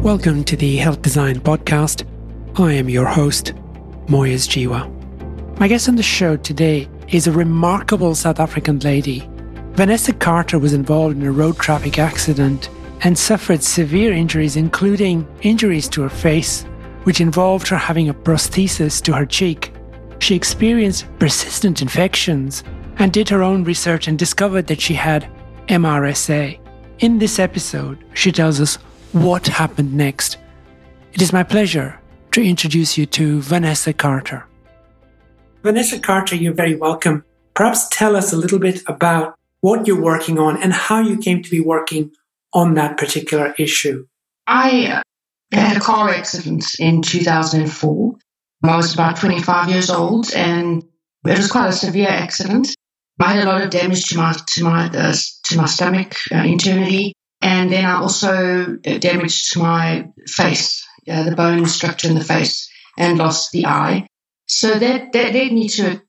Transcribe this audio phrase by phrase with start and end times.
[0.00, 2.06] Welcome to the Health Design Podcast.
[2.58, 3.52] I am your host,
[4.06, 4.88] Moyez Jiwa.
[5.58, 9.28] My guest on the show today is a remarkable South African lady.
[9.72, 12.70] Vanessa Carter was involved in a road traffic accident
[13.02, 16.62] and suffered severe injuries, including injuries to her face,
[17.02, 19.70] which involved her having a prosthesis to her cheek.
[20.18, 22.64] She experienced persistent infections
[22.96, 25.30] and did her own research and discovered that she had
[25.68, 26.58] MRSA.
[27.00, 28.78] In this episode, she tells us
[29.12, 30.36] what happened next.
[31.12, 31.98] It is my pleasure
[32.32, 34.46] to introduce you to Vanessa Carter.
[35.62, 37.24] Vanessa Carter, you're very welcome.
[37.54, 41.42] Perhaps tell us a little bit about what you're working on and how you came
[41.42, 42.12] to be working
[42.52, 44.06] on that particular issue.
[44.46, 45.02] I uh,
[45.52, 48.14] had a car accident in 2004.
[48.62, 50.82] I was about 25 years old and
[51.26, 52.68] it was quite a severe accident.
[53.20, 55.14] I had a lot of damage to my to my uh,
[55.44, 61.36] to my stomach uh, internally, and then I also uh, damaged my face, uh, the
[61.36, 64.06] bone structure in the face, and lost the eye.
[64.46, 66.02] So that that led me to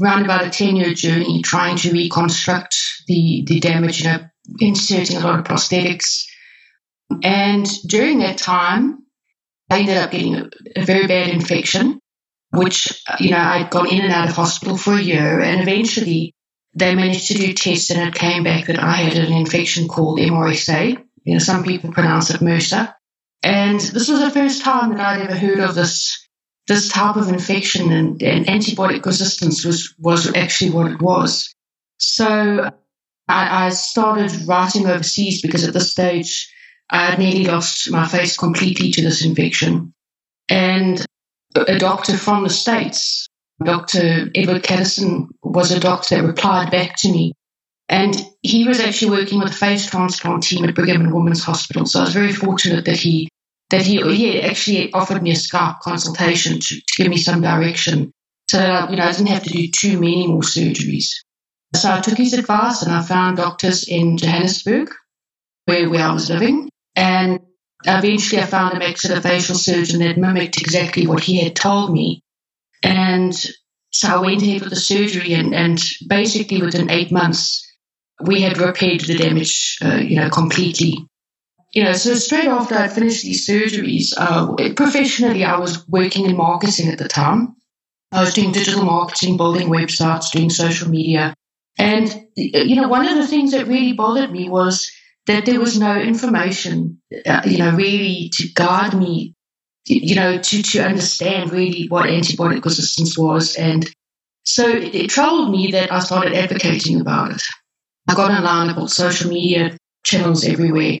[0.00, 2.76] around about a ten year journey trying to reconstruct
[3.08, 4.20] the the damage, you know,
[4.60, 6.24] inserting a lot of prosthetics,
[7.22, 8.98] and during that time,
[9.70, 11.98] I ended up getting a, a very bad infection,
[12.52, 16.35] which you know I'd gone in and out of hospital for a year, and eventually
[16.76, 20.18] they managed to do tests and it came back that I had an infection called
[20.18, 21.02] MRSA.
[21.24, 22.94] You know, some people pronounce it MRSA.
[23.42, 26.22] And this was the first time that I'd ever heard of this
[26.66, 31.54] this type of infection and, and antibiotic resistance was, was actually what it was.
[31.98, 32.72] So
[33.28, 36.52] I, I started writing overseas because at this stage
[36.90, 39.94] I had nearly lost my face completely to this infection.
[40.48, 41.06] And
[41.54, 43.28] a doctor from the States
[43.62, 44.30] Dr.
[44.34, 47.32] Edward Caterson was a doctor that replied back to me.
[47.88, 51.86] And he was actually working with the face transplant team at Brigham and Women's Hospital.
[51.86, 53.28] So I was very fortunate that he
[53.70, 58.12] that he, he actually offered me a Skype consultation to, to give me some direction
[58.48, 61.08] so that I, you know, I didn't have to do too many more surgeries.
[61.74, 64.90] So I took his advice and I found doctors in Johannesburg,
[65.64, 66.70] where, where I was living.
[66.94, 67.40] And
[67.84, 72.22] eventually I found a maxillofacial surgeon that mimicked exactly what he had told me
[72.82, 73.34] and
[73.90, 77.66] so I went ahead with the surgery, and, and basically within eight months,
[78.22, 80.98] we had repaired the damage, uh, you know, completely.
[81.72, 86.36] You know, so straight after I'd finished these surgeries, uh, professionally, I was working in
[86.36, 87.56] marketing at the time.
[88.12, 91.34] I was doing digital marketing, building websites, doing social media.
[91.78, 94.90] And, you know, one of the things that really bothered me was
[95.26, 99.35] that there was no information, uh, you know, really to guide me
[99.86, 103.54] you know, to, to understand really what antibiotic resistance was.
[103.56, 103.88] And
[104.44, 107.42] so it, it troubled me that I started advocating about it.
[108.08, 110.98] I got online about social media channels everywhere,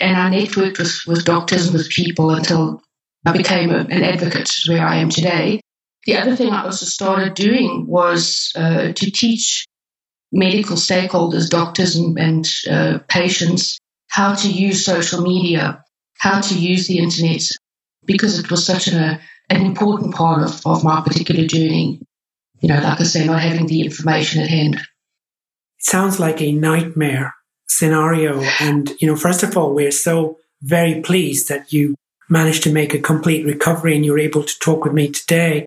[0.00, 2.82] and I networked with, with doctors and with people until
[3.24, 5.60] I became a, an advocate where I am today.
[6.06, 9.66] The other thing I also started doing was uh, to teach
[10.32, 13.78] medical stakeholders, doctors and, and uh, patients,
[14.08, 15.84] how to use social media,
[16.18, 17.42] how to use the internet
[18.08, 19.20] because it was such a,
[19.50, 22.00] an important part of, of my particular journey.
[22.60, 24.74] You know, like I say, not having the information at hand.
[24.74, 24.80] It
[25.78, 27.34] sounds like a nightmare
[27.68, 28.40] scenario.
[28.58, 31.94] And, you know, first of all, we're so very pleased that you
[32.28, 35.66] managed to make a complete recovery and you're able to talk with me today.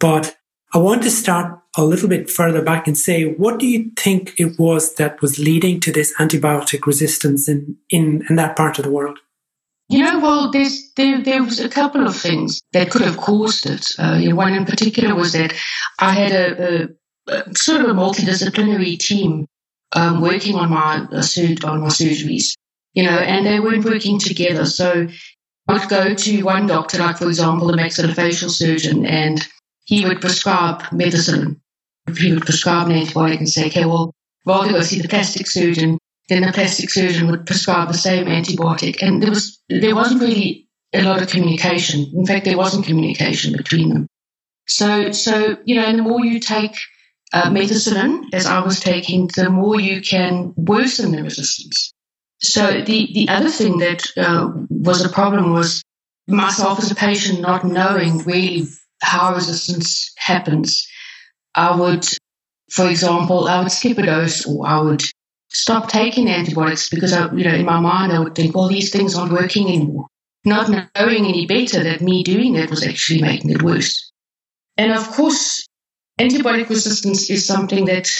[0.00, 0.36] But
[0.74, 4.32] I want to start a little bit further back and say, what do you think
[4.38, 8.84] it was that was leading to this antibiotic resistance in, in, in that part of
[8.84, 9.18] the world?
[9.88, 13.66] You know, well, there's there, there was a couple of things that could have caused
[13.66, 13.86] it.
[13.98, 15.52] Uh, you know, one in particular was that
[15.98, 16.88] I had a,
[17.28, 19.46] a, a sort of a multidisciplinary team
[19.92, 22.56] um, working on my uh, on my surgeries.
[22.94, 24.66] You know, and they weren't working together.
[24.66, 25.08] So
[25.68, 29.46] I would go to one doctor, like for example, the maxillofacial surgeon, and
[29.84, 31.60] he would prescribe medicine.
[32.16, 34.12] He would prescribe an antibiotic and say, okay, well,
[34.44, 35.98] rather go see the plastic surgeon
[36.28, 39.02] then the plastic surgeon would prescribe the same antibiotic.
[39.02, 42.10] And there was there wasn't really a lot of communication.
[42.14, 44.06] In fact, there wasn't communication between them.
[44.66, 46.76] So so you know, and the more you take
[47.32, 51.92] uh, medicine, as I was taking, the more you can worsen the resistance.
[52.40, 55.82] So the the other thing that uh, was a problem was
[56.28, 58.66] myself as a patient not knowing really
[59.02, 60.86] how resistance happens.
[61.54, 62.06] I would,
[62.70, 65.02] for example, I would skip a dose or I would
[65.52, 68.90] stop taking antibiotics because I, you know, in my mind I would think, well, these
[68.90, 70.06] things aren't working anymore.
[70.44, 74.10] Not knowing any better that me doing that was actually making it worse.
[74.76, 75.66] And of course,
[76.18, 78.10] antibiotic resistance is something that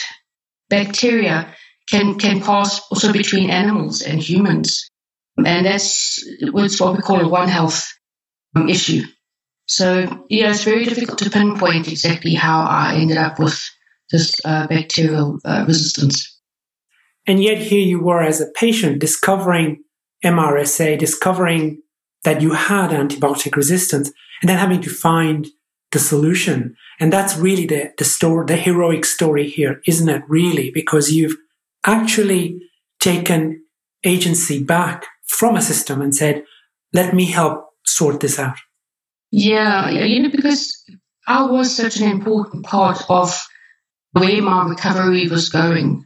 [0.68, 1.54] bacteria
[1.88, 4.88] can can pass also between animals and humans.
[5.36, 7.88] And that's what's what we call a One Health
[8.54, 9.02] um, issue.
[9.66, 13.58] So, yeah, it's very difficult to pinpoint exactly how I ended up with
[14.10, 16.31] this uh, bacterial uh, resistance.
[17.26, 19.84] And yet, here you were as a patient discovering
[20.24, 21.82] MRSA, discovering
[22.24, 24.10] that you had antibiotic resistance,
[24.40, 25.48] and then having to find
[25.92, 26.76] the solution.
[26.98, 30.22] And that's really the, the story, the heroic story here, isn't it?
[30.28, 31.36] Really, because you've
[31.84, 32.60] actually
[33.00, 33.62] taken
[34.04, 36.44] agency back from a system and said,
[36.92, 38.56] let me help sort this out.
[39.30, 40.84] Yeah, you know, because
[41.26, 43.42] I was such an important part of
[44.12, 46.04] where my recovery was going.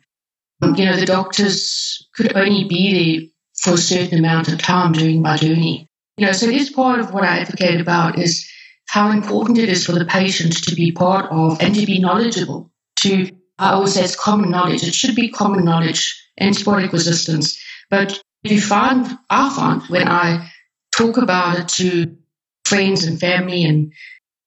[0.63, 3.29] Um, you know, the doctors could only be there
[3.61, 5.89] for a certain amount of time during my journey.
[6.17, 8.51] You know, so this part of what I advocate about is
[8.89, 12.71] how important it is for the patient to be part of and to be knowledgeable.
[13.01, 14.83] To I always say it's common knowledge.
[14.83, 17.59] It should be common knowledge, antibiotic resistance.
[17.91, 20.51] But you find, I find when I
[20.95, 22.17] talk about it to
[22.65, 23.93] friends and family and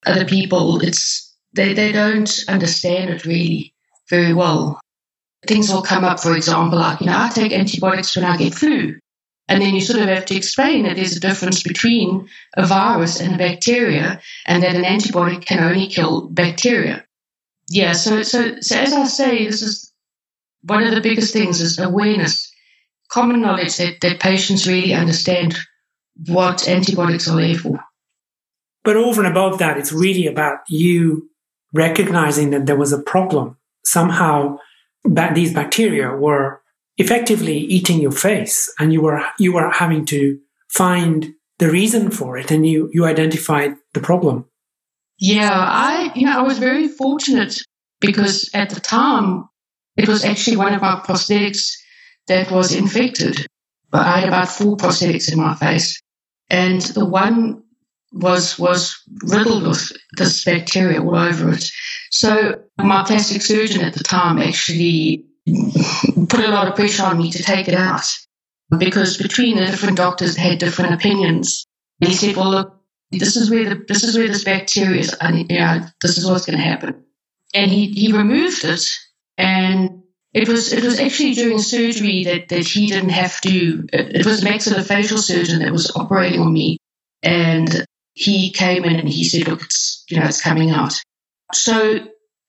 [0.05, 3.73] other people, it's they, they don't understand it really
[4.09, 4.79] very well.
[5.47, 8.53] Things will come up, for example, like, you know, I take antibiotics when I get
[8.53, 8.99] flu.
[9.47, 13.19] And then you sort of have to explain that there's a difference between a virus
[13.19, 17.03] and a bacteria, and that an antibiotic can only kill bacteria.
[17.67, 19.91] Yeah, so so so as I say, this is
[20.63, 22.51] one of the biggest things is awareness,
[23.11, 25.57] common knowledge that, that patients really understand
[26.27, 27.79] what antibiotics are there for.
[28.83, 31.29] But over and above that, it's really about you
[31.73, 33.57] recognizing that there was a problem.
[33.85, 34.57] Somehow,
[35.03, 36.61] these bacteria were
[36.97, 40.37] effectively eating your face and you were you were having to
[40.69, 44.45] find the reason for it and you you identified the problem.
[45.17, 47.57] Yeah i you know i was very fortunate
[47.99, 49.45] because at the time
[49.97, 51.73] it was actually one of my prosthetics
[52.27, 53.45] that was infected.
[53.91, 56.01] But i had about four prosthetics in my face.
[56.49, 57.63] And the one
[58.11, 61.65] was was riddled with this bacteria all over it
[62.11, 65.25] so my plastic surgeon at the time actually
[66.27, 68.05] put a lot of pressure on me to take it out
[68.77, 71.65] because between the different doctors had different opinions.
[72.01, 75.13] And he said, "Well, look, this is where the this is where this bacteria is,
[75.19, 77.03] and you know, this is what's going to happen."
[77.53, 78.85] And he he removed it,
[79.37, 80.03] and
[80.33, 83.87] it was it was actually during surgery that that he didn't have to.
[83.91, 86.77] It, it was a maxillofacial surgeon that was operating on me,
[87.23, 90.93] and he came in and he said, "Look, it's you know, it's coming out."
[91.53, 91.99] So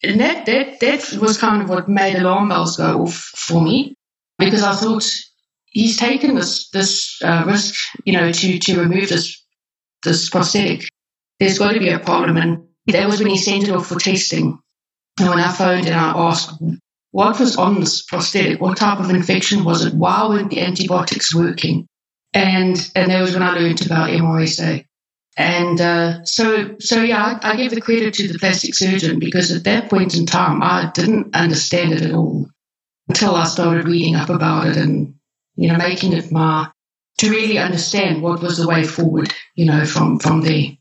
[0.02, 3.94] that, that, that was kind of what made alarm bells go off for me
[4.38, 5.05] because I thought
[5.67, 7.75] he's taken this, this uh, risk,
[8.05, 9.43] you know, to, to remove this,
[10.02, 10.88] this prosthetic.
[11.38, 12.37] There's got to be a problem.
[12.37, 14.58] And that was when he sent it off for testing.
[15.19, 16.52] And when I phoned and I asked,
[17.12, 18.61] what was on this prosthetic?
[18.61, 19.94] What type of infection was it?
[19.94, 21.87] Why weren't the antibiotics working?
[22.32, 24.85] And, and that was when I learned about MRSA.
[25.40, 29.50] And uh, so, so yeah, I, I, give the credit to the plastic surgeon because
[29.50, 32.46] at that point in time, I didn't understand it at all
[33.08, 35.14] until I started reading up about it and,
[35.56, 36.69] you know, making it my,
[37.19, 40.76] to really understand what was the way forward, you know, from, from there.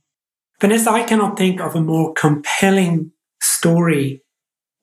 [0.60, 4.22] Vanessa, I cannot think of a more compelling story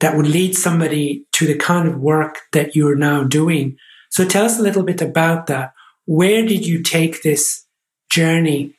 [0.00, 3.76] that would lead somebody to the kind of work that you're now doing.
[4.08, 5.74] So tell us a little bit about that.
[6.06, 7.66] Where did you take this
[8.08, 8.75] journey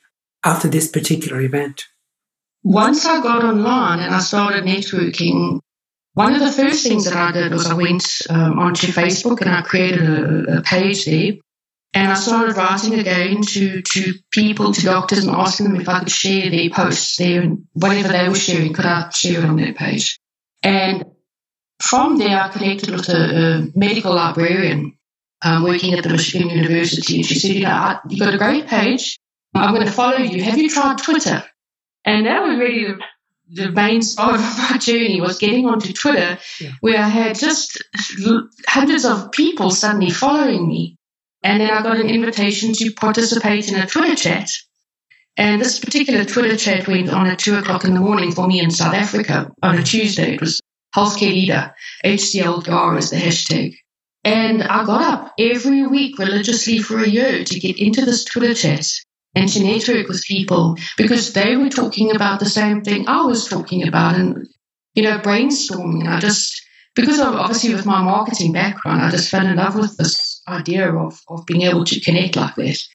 [0.48, 1.84] after this particular event?
[2.63, 5.60] Once I got online and I started networking,
[6.13, 9.50] one of the first things that I did was I went um, onto Facebook and
[9.50, 11.34] I created a, a page there.
[11.94, 16.00] And I started writing again to, to people, to doctors, and asking them if I
[16.00, 19.74] could share their posts and whatever they were sharing, could I share it on their
[19.74, 20.20] page?
[20.63, 21.06] And
[21.82, 24.98] from there, I connected with a, a medical librarian
[25.44, 27.18] um, working at the Michigan University.
[27.18, 29.18] And she said, You know, you've got a great page.
[29.54, 30.44] I'm going to follow you.
[30.44, 31.44] Have you tried Twitter?
[32.06, 33.00] And that was really the,
[33.50, 36.72] the main part of my journey was getting onto Twitter, yeah.
[36.82, 37.84] where I had just
[38.68, 40.98] hundreds of people suddenly following me.
[41.44, 44.50] And then I got an invitation to participate in a Twitter chat.
[45.38, 48.60] And this particular Twitter chat went on at two o'clock in the morning for me
[48.60, 50.34] in South Africa on a Tuesday.
[50.34, 50.62] It was
[50.96, 53.75] healthcare leader, HCLDR is the hashtag.
[54.24, 58.54] And I got up every week religiously for a year to get into this Twitter
[58.54, 58.88] chat
[59.38, 63.48] and to network with people because they were talking about the same thing I was
[63.48, 64.48] talking about and,
[64.96, 66.08] you know, brainstorming.
[66.08, 66.60] I just,
[66.96, 70.91] because of obviously with my marketing background, I just fell in love with this idea
[70.91, 72.89] of, of being able to connect like this.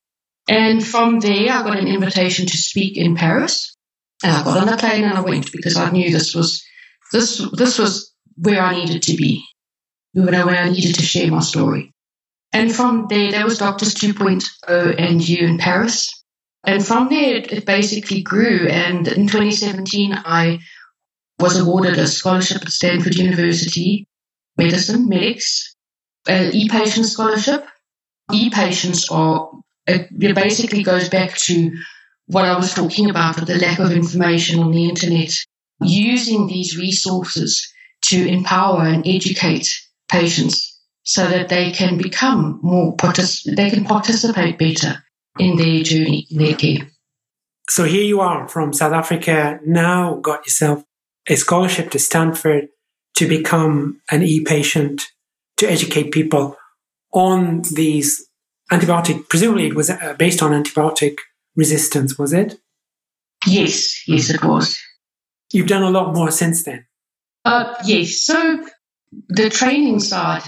[0.49, 3.77] And from there, I got an invitation to speak in Paris.
[4.25, 6.65] And I got on a plane and I went because I knew this was,
[7.13, 9.45] this, this was where I needed to be,
[10.13, 11.93] you know, where I needed to share my story.
[12.53, 16.22] And from there, there was Doctors 2.0 and you in Paris.
[16.65, 18.69] And from there, it, it basically grew.
[18.69, 20.61] And in 2017, I
[21.39, 24.07] was awarded a scholarship at Stanford University,
[24.57, 25.75] medicine, MedX,
[26.29, 27.67] an e-patient scholarship.
[28.33, 29.51] E-patients are,
[29.87, 31.73] it basically goes back to
[32.27, 35.35] what I was talking about with the lack of information on the internet,
[35.81, 37.69] using these resources
[38.03, 39.69] to empower and educate
[40.09, 45.03] patients so that they can become more, partic- they can participate better
[45.39, 46.89] in their journey, in their care.
[47.69, 50.85] So here you are from South Africa, now got yourself
[51.29, 52.69] a scholarship to Stanford
[53.17, 55.03] to become an e-patient,
[55.59, 56.57] to educate people
[57.13, 58.27] on these
[58.71, 61.17] antibiotic, presumably it was uh, based on antibiotic
[61.57, 62.59] resistance, was it?
[63.47, 64.81] Yes, yes, it was.
[65.53, 66.87] You've done a lot more since then.
[67.45, 68.23] Uh, yes.
[68.23, 68.65] So
[69.29, 70.45] the training side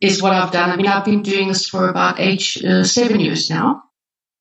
[0.00, 0.70] is what I've done.
[0.70, 3.82] I mean, I've been doing this for about eight, uh, seven years now,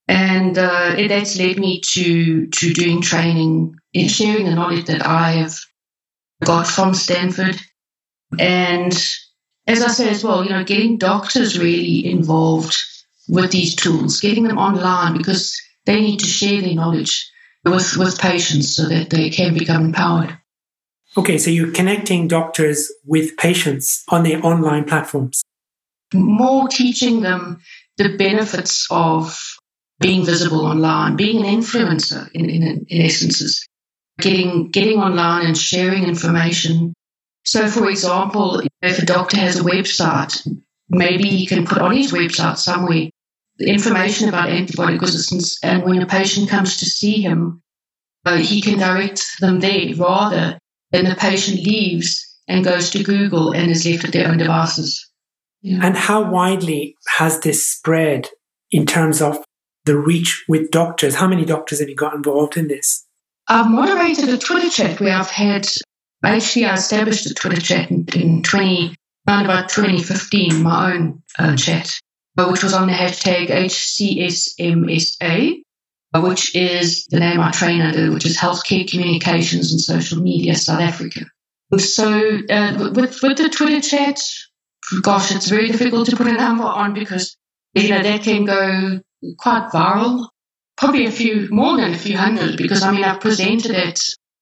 [0.07, 5.05] and uh, it, that's led me to to doing training and sharing the knowledge that
[5.05, 5.55] I have
[6.43, 7.59] got from Stanford,
[8.39, 8.93] and
[9.67, 12.75] as I say as well, you know, getting doctors really involved
[13.29, 17.31] with these tools, getting them online because they need to share their knowledge
[17.63, 20.37] with, with patients so that they can become empowered.
[21.15, 25.43] Okay, so you're connecting doctors with patients on their online platforms.
[26.13, 27.61] More teaching them
[27.97, 29.39] the benefits of
[30.03, 33.65] being visible online, being an influencer in, in, in essence,
[34.19, 36.93] getting getting online and sharing information.
[37.45, 40.47] So, for example, if a doctor has a website,
[40.89, 43.09] maybe he can put on his website somewhere
[43.57, 47.61] the information about antibiotic resistance, and when a patient comes to see him,
[48.25, 50.57] uh, he can direct them there rather
[50.91, 55.09] than the patient leaves and goes to Google and is left at their own devices.
[55.61, 55.79] Yeah.
[55.81, 58.27] And how widely has this spread
[58.71, 59.37] in terms of
[59.85, 61.15] the reach with doctors?
[61.15, 63.05] How many doctors have you got involved in this?
[63.47, 65.67] I've moderated a Twitter chat where I've had,
[66.23, 68.95] actually, I established a Twitter chat in, in 20,
[69.27, 71.99] around about 2015, my own uh, chat
[72.35, 75.61] which was on the hashtag HCSMSA,
[76.15, 80.81] which is the name I train under, which is Healthcare Communications and Social Media South
[80.81, 81.25] Africa.
[81.77, 84.19] So uh, with, with the Twitter chat,
[85.01, 87.35] gosh, it's very difficult to put a number on because
[87.73, 89.01] you know that can go
[89.37, 90.27] quite viral,
[90.77, 92.57] probably a few more than a few hundred.
[92.57, 93.99] Because I mean, I've presented at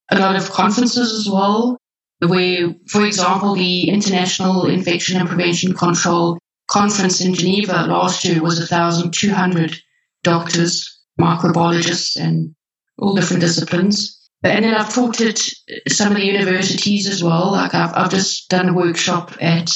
[0.09, 1.77] a lot of conferences as well,
[2.19, 6.37] where, for example, the International Infection and Prevention Control
[6.69, 9.77] conference in Geneva last year was 1,200
[10.23, 12.55] doctors, microbiologists, and
[12.97, 14.17] all different disciplines.
[14.43, 15.39] And then I've taught at
[15.87, 17.51] some of the universities as well.
[17.51, 19.69] Like I've, I've just done a workshop at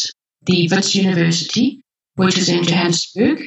[0.43, 1.81] the Wits University,
[2.15, 3.41] which is in Johannesburg.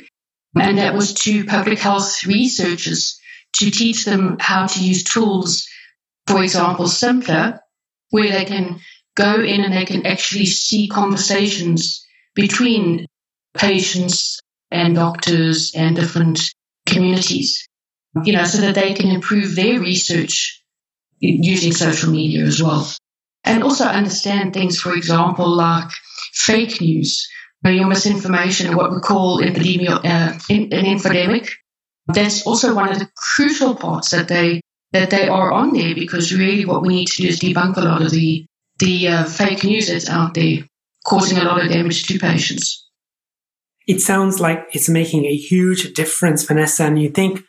[0.60, 3.18] And that was to public health researchers
[3.54, 5.66] to teach them how to use tools,
[6.26, 7.58] for example, Symplur,
[8.10, 8.80] where they can
[9.16, 13.06] go in and they can actually see conversations between
[13.56, 14.38] patients
[14.70, 16.40] and doctors and different
[16.86, 17.66] communities,
[18.24, 20.62] you know, so that they can improve their research
[21.20, 22.88] using social media as well.
[23.44, 25.90] And also understand things, for example, like
[26.32, 27.28] fake news,
[27.64, 31.50] your misinformation, what we call epidemic, uh, an infodemic.
[32.06, 34.60] That's also one of the crucial parts that they
[34.92, 37.80] that they are on there because really what we need to do is debunk a
[37.80, 38.46] lot of the
[38.78, 40.60] the uh, fake news that's out there,
[41.04, 42.88] causing a lot of damage to patients
[43.88, 46.84] it sounds like it's making a huge difference, Vanessa.
[46.84, 47.42] And you think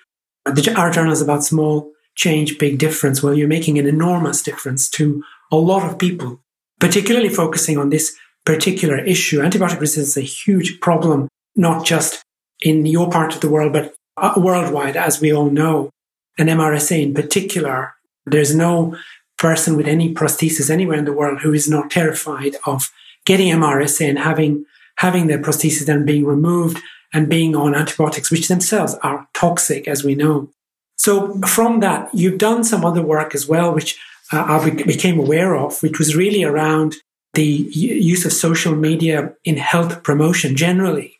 [0.76, 3.22] our journal is about small change, big difference.
[3.22, 6.42] Well, you're making an enormous difference to a lot of people,
[6.80, 9.40] particularly focusing on this particular issue.
[9.42, 12.24] Antibiotic resistance is a huge problem, not just
[12.62, 15.90] in your part of the world, but uh, worldwide, as we all know.
[16.38, 17.94] And MRSA in particular,
[18.26, 18.98] there's no
[19.38, 22.92] person with any prosthesis anywhere in the world who is not terrified of
[23.26, 24.66] getting MRSA and having
[24.98, 26.78] having their prosthesis then being removed
[27.14, 30.50] and being on antibiotics, which themselves are toxic, as we know.
[30.98, 33.98] So from that, you've done some other work as well, which
[34.34, 36.96] uh, I became aware of, which was really around
[37.34, 41.20] the use of social media in health promotion generally.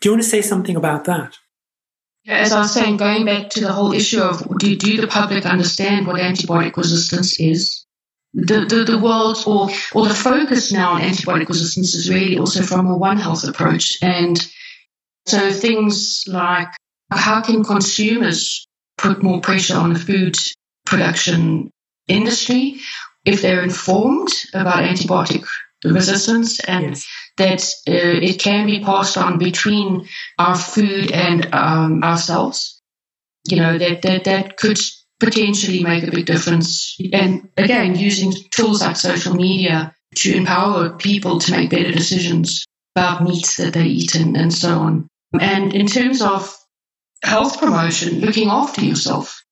[0.00, 1.38] Do you want to say something about that?
[2.28, 5.46] As I was saying, going back to the whole issue of do, do the public
[5.46, 7.86] understand what antibiotic resistance is?
[8.36, 12.62] the, the, the world or, or the focus now on antibiotic resistance is really also
[12.62, 13.96] from a One Health approach.
[14.02, 14.38] And
[15.24, 16.68] so things like
[17.10, 18.66] how can consumers
[18.98, 20.36] put more pressure on the food
[20.84, 21.70] production
[22.08, 22.80] industry
[23.26, 25.44] if they're informed about antibiotic
[25.84, 27.06] resistance and yes.
[27.36, 32.80] that uh, it can be passed on between our food and um, ourselves.
[33.48, 34.78] You know, that, that, that could
[35.20, 36.96] potentially make a big difference.
[37.12, 42.64] And again, using tools like social media to empower people to make better decisions
[42.94, 45.08] about meats that they eat and, and so on.
[45.38, 46.56] And in terms of
[47.22, 49.42] health promotion, looking after yourself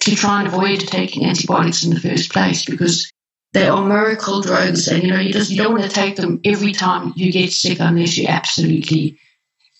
[0.00, 3.10] to try and avoid taking antibiotics in the first place because
[3.52, 6.40] they are miracle drugs and you know you just you don't want to take them
[6.44, 9.18] every time you get sick unless you absolutely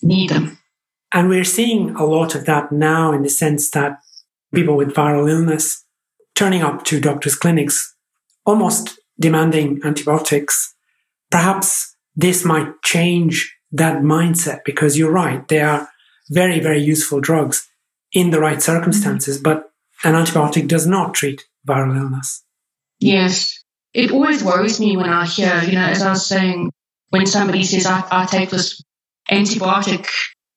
[0.03, 0.59] need them.
[1.13, 3.99] And we're seeing a lot of that now in the sense that
[4.55, 5.85] people with viral illness
[6.35, 7.95] turning up to doctors' clinics
[8.45, 10.75] almost demanding antibiotics.
[11.31, 15.89] Perhaps this might change that mindset because you're right, they are
[16.31, 17.69] very, very useful drugs
[18.13, 19.71] in the right circumstances, but
[20.05, 22.45] an antibiotic does not treat viral illness.
[23.01, 23.58] Yes.
[23.95, 26.71] It always worries me when I hear, you know, as I was saying,
[27.11, 28.83] when somebody says, I, I take this
[29.31, 30.07] antibiotic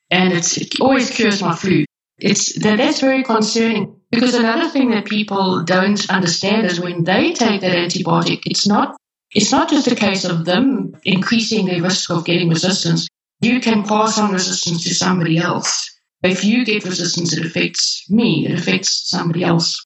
[0.10, 1.86] and it always cures my flu.
[2.18, 7.34] It's that that's very concerning because another thing that people don't understand is when they
[7.34, 8.96] take that antibiotic, it's not
[9.32, 13.08] it's not just a case of them increasing their risk of getting resistance.
[13.40, 15.90] You can pass on resistance to somebody else.
[16.22, 18.46] If you get resistance, it affects me.
[18.46, 19.84] It affects somebody else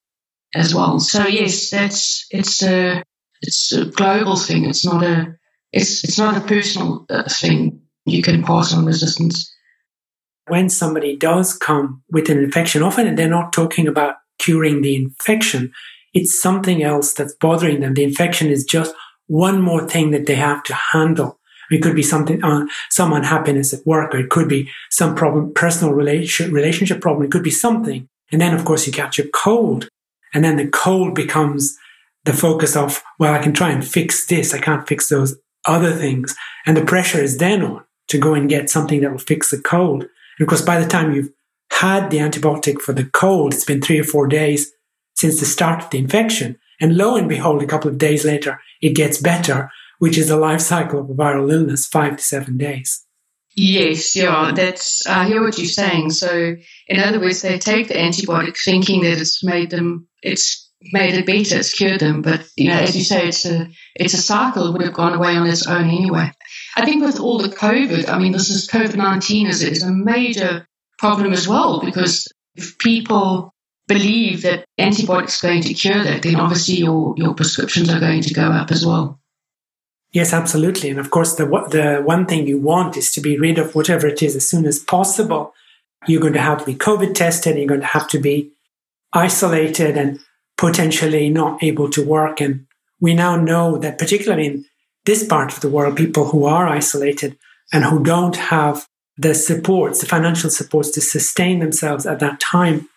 [0.54, 1.00] as well.
[1.00, 3.04] So yes, that's it's a
[3.48, 4.66] it's a global thing.
[4.66, 5.36] It's not a
[5.72, 7.82] it's it's not a personal uh, thing.
[8.06, 9.56] You can pass on resistance
[10.48, 15.72] when somebody does come with an infection, often they're not talking about curing the infection.
[16.14, 17.94] It's something else that's bothering them.
[17.94, 18.94] The infection is just
[19.28, 21.40] one more thing that they have to handle.
[21.72, 25.52] It could be something, uh, some unhappiness at work, or it could be some problem,
[25.54, 27.26] personal relationship, relationship problem.
[27.26, 28.08] It could be something.
[28.32, 29.88] And then, of course, you catch a cold.
[30.34, 31.76] And then the cold becomes
[32.26, 34.54] the focus of, well, I can try and fix this.
[34.54, 36.36] I can't fix those other things.
[36.66, 39.62] And the pressure is then on to go and get something that will fix the
[39.62, 40.02] cold.
[40.04, 41.32] And of course, by the time you've
[41.72, 44.72] had the antibiotic for the cold, it's been three or four days
[45.16, 46.58] since the start of the infection.
[46.82, 50.38] And lo and behold, a couple of days later, it gets better, which is the
[50.38, 53.06] life cycle of a viral illness, five to seven days.
[53.56, 56.10] Yes, yeah, that's, I hear what you're saying.
[56.10, 56.56] So,
[56.88, 61.26] in other words, they take the antibiotic thinking that it's made them, it's made it
[61.26, 62.22] better, it's cured them.
[62.22, 65.14] But, you know, as you say, it's a, it's a cycle, it would have gone
[65.14, 66.32] away on its own anyway.
[66.76, 69.92] I think with all the COVID, I mean, this is COVID 19 is, is a
[69.92, 70.68] major
[70.98, 73.54] problem as well because if people
[73.88, 78.22] believe that antibiotics are going to cure that, then obviously your, your prescriptions are going
[78.22, 79.20] to go up as well.
[80.12, 80.90] Yes, absolutely.
[80.90, 84.08] And of course, the, the one thing you want is to be rid of whatever
[84.08, 85.54] it is as soon as possible.
[86.08, 88.52] You're going to have to be COVID tested, you're going to have to be
[89.12, 90.20] isolated and
[90.58, 92.42] potentially not able to work.
[92.42, 92.66] And
[93.00, 94.66] we now know that, particularly in
[95.06, 97.38] this part of the world, people who are isolated
[97.74, 98.88] and who don't have
[99.18, 102.90] the supports, the financial supports to sustain themselves at that time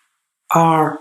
[0.53, 0.99] are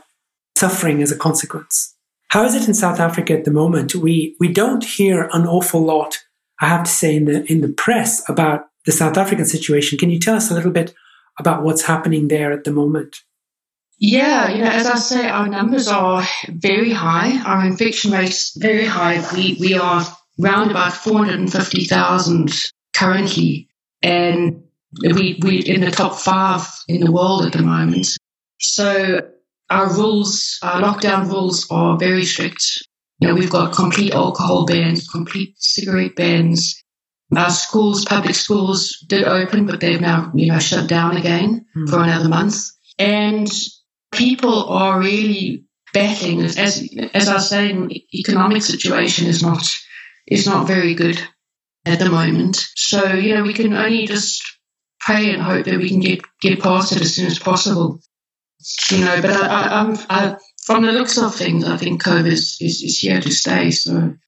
[0.56, 1.94] suffering as a consequence.
[2.28, 3.94] How is it in South Africa at the moment?
[3.94, 6.18] We, we don't hear an awful lot,
[6.60, 9.98] I have to say, in the, in the press about the South African situation.
[9.98, 10.94] Can you tell us a little bit
[11.38, 13.22] about what's happening there at the moment?
[14.00, 17.42] Yeah, you know, as I say, our numbers are very high.
[17.44, 19.24] Our infection rate's very high.
[19.34, 20.06] We, we are
[20.40, 22.52] around about 450,000
[22.94, 23.68] currently.
[24.02, 24.62] And
[25.02, 28.06] we, we're in the top five in the world at the moment.
[28.60, 29.20] So
[29.68, 32.86] our rules, our lockdown rules are very strict.
[33.18, 36.82] You know, we've got complete alcohol bans, complete cigarette bans.
[37.36, 41.90] Our schools, public schools did open, but they've now, you know, shut down again mm.
[41.90, 42.70] for another month.
[42.98, 43.50] And
[44.12, 46.58] people are really battling, as,
[47.14, 49.62] as I was saying, economic situation is not
[50.26, 51.20] is not very good
[51.86, 52.62] at the moment.
[52.76, 54.42] So, you know, we can only just
[55.00, 58.00] pray and hope that we can get, get past it as soon as possible.
[58.90, 62.26] You know, but I, I, I'm, I, from the looks of things, I think COVID
[62.26, 63.70] is, is, is here to stay.
[63.70, 64.20] So um,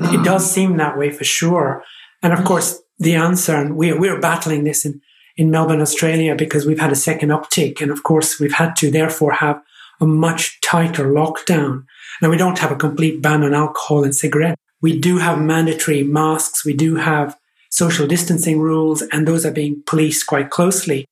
[0.00, 1.82] it does seem that way for sure.
[2.22, 5.00] And of course, the answer, and we're, we're battling this in,
[5.36, 7.80] in Melbourne, Australia, because we've had a second uptick.
[7.80, 9.60] And of course, we've had to therefore have
[10.00, 11.84] a much tighter lockdown.
[12.20, 16.02] Now, we don't have a complete ban on alcohol and cigarettes, we do have mandatory
[16.02, 16.64] masks.
[16.64, 17.38] We do have
[17.70, 21.06] social distancing rules, and those are being policed quite closely.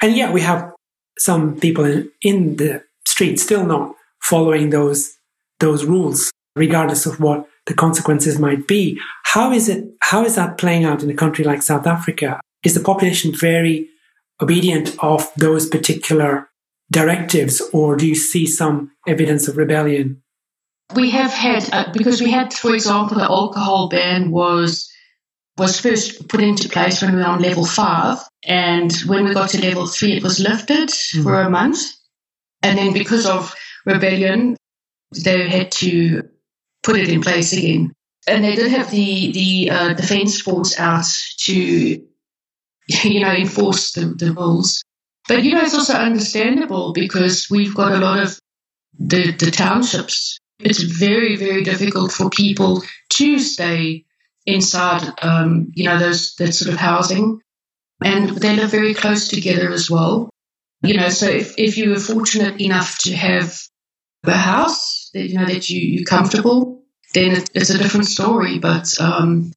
[0.00, 0.70] And yet we have
[1.18, 5.16] some people in, in the street still not following those,
[5.58, 9.00] those rules, regardless of what the consequences might be.
[9.24, 12.40] How is it, how is that playing out in a country like South Africa?
[12.64, 13.88] Is the population very
[14.40, 16.48] obedient of those particular
[16.90, 20.22] directives, or do you see some evidence of rebellion?
[20.94, 24.90] We have had, uh, because we had, for example, the alcohol ban was
[25.58, 28.18] was first put into place when we were on level five.
[28.44, 31.22] And when we got to level three, it was lifted mm-hmm.
[31.24, 31.80] for a month.
[32.62, 34.56] And then because of rebellion,
[35.12, 36.22] they had to
[36.82, 37.92] put it in place again.
[38.26, 41.06] And they did have the, the uh, defense force out
[41.38, 42.02] to,
[43.04, 44.82] you know, enforce the, the rules.
[45.28, 48.38] But, you know, it's also understandable because we've got a lot of
[48.98, 50.38] the, the townships.
[50.58, 54.06] It's very, very difficult for people to stay
[54.46, 57.40] inside, um, you know, those that sort of housing,
[58.02, 60.30] and they live very close together as well.
[60.82, 63.58] You know, so if, if you were fortunate enough to have
[64.24, 66.82] a house that you know that you you're comfortable,
[67.14, 68.58] then it, it's a different story.
[68.58, 69.52] But um,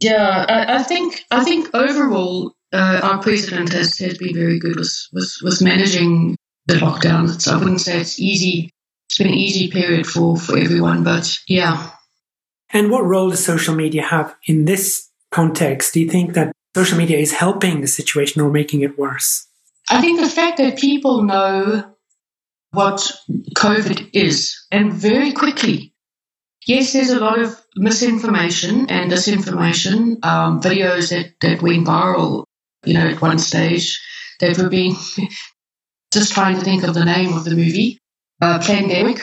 [0.00, 4.76] yeah, I, I, think I think overall uh, our president has, has been very good
[4.76, 6.36] with, with with managing
[6.66, 7.40] the lockdown.
[7.40, 8.70] So I wouldn't say it's easy.
[9.08, 11.90] It's been an easy period for for everyone, but yeah,
[12.70, 15.94] and what role does social media have in this context?
[15.94, 19.46] Do you think that social media is helping the situation or making it worse?
[19.88, 21.84] I think the fact that people know
[22.72, 23.12] what
[23.56, 25.94] COVID is and very quickly.
[26.66, 32.44] Yes, there's a lot of misinformation and disinformation, um, videos that, that went viral,
[32.86, 34.00] you know, at one stage
[34.40, 34.94] They were being
[36.12, 37.98] just trying to think of the name of the movie.
[38.40, 39.20] Uh, Plandemic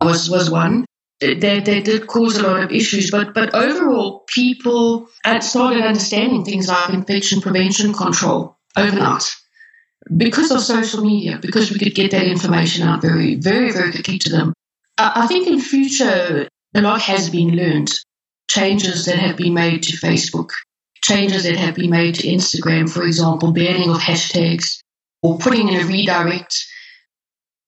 [0.00, 0.84] was, was one
[1.20, 5.08] they, they did cause a lot of issues, but but overall, people
[5.40, 9.24] started understanding things like infection prevention control overnight
[10.16, 14.18] because of social media, because we could get that information out very, very, very quickly
[14.18, 14.52] to them.
[14.98, 17.92] I, I think in future, a lot has been learned.
[18.48, 20.50] Changes that have been made to Facebook,
[21.02, 24.82] changes that have been made to Instagram, for example, banning of hashtags
[25.22, 26.66] or putting in a redirect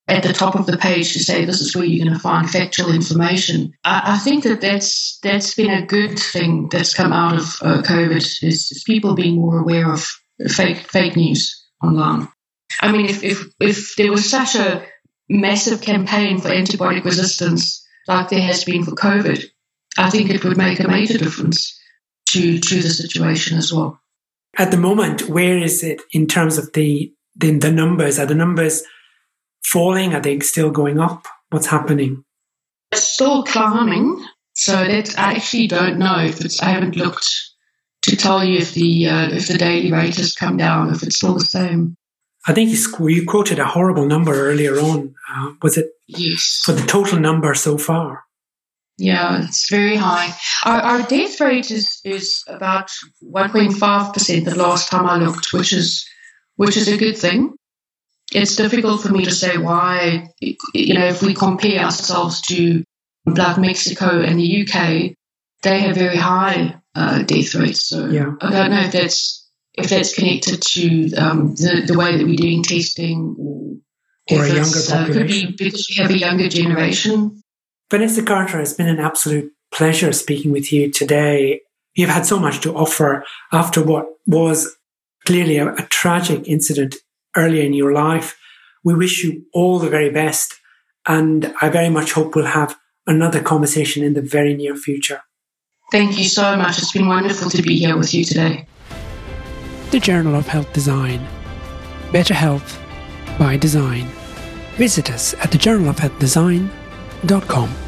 [0.08, 2.48] at the top of the page to say this is where you're going to find
[2.48, 3.72] factual information.
[3.84, 7.82] I, I think that that's that's been a good thing that's come out of uh,
[7.82, 10.08] COVID is, is, people being more aware of
[10.48, 12.28] fake fake news online.
[12.80, 14.82] I mean, if if if there was such a
[15.28, 19.44] massive campaign for antibiotic resistance like there has been for COVID,
[19.98, 21.77] I think it would make a major difference
[22.32, 24.00] to to the situation as well.
[24.56, 28.18] At the moment, where is it in terms of the the, the numbers?
[28.18, 28.82] Are the numbers
[29.64, 30.14] falling?
[30.14, 31.26] Are they still going up?
[31.50, 32.24] What's happening?
[32.92, 34.24] It's still climbing.
[34.54, 36.60] So that I actually don't know if it's.
[36.60, 37.28] I haven't looked
[38.02, 41.16] to tell you if the uh, if the daily rate has come down, if it's
[41.16, 41.94] still the same.
[42.46, 45.14] I think you, you quoted a horrible number earlier on.
[45.30, 45.90] Uh, was it?
[46.06, 46.62] Yes.
[46.64, 48.24] For the total number so far.
[48.98, 50.34] Yeah, it's very high.
[50.64, 52.90] Our, our death rate is is about
[53.22, 56.04] 1.5 percent the last time I looked, which is
[56.56, 57.54] which is a good thing
[58.32, 62.84] it's difficult for me to say why, you know, if we compare ourselves to
[63.26, 65.14] like Mexico and the UK,
[65.62, 67.88] they have very high uh, death rates.
[67.88, 68.32] So yeah.
[68.40, 72.36] I don't know if that's if that's connected to um, the, the way that we're
[72.36, 73.76] doing testing or,
[74.30, 74.96] or a younger population.
[74.96, 77.42] Uh, could be because we have a younger generation.
[77.90, 81.62] Vanessa Carter, it's been an absolute pleasure speaking with you today.
[81.94, 84.76] You've had so much to offer after what was
[85.26, 86.96] clearly a, a tragic incident
[87.34, 88.38] earlier in your life.
[88.84, 90.54] We wish you all the very best.
[91.06, 95.22] And I very much hope we'll have another conversation in the very near future.
[95.90, 96.76] Thank you so much.
[96.76, 98.66] It's been wonderful to be here with you today.
[99.90, 101.26] The Journal of Health Design.
[102.12, 102.78] Better health
[103.38, 104.06] by design.
[104.76, 106.77] Visit us at thejournalofhealthdesign.com
[107.24, 107.87] dot com.